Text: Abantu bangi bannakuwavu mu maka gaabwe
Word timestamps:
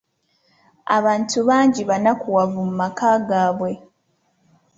Abantu 0.97 1.37
bangi 1.49 1.81
bannakuwavu 1.89 2.59
mu 2.67 2.73
maka 2.81 3.09
gaabwe 3.27 3.71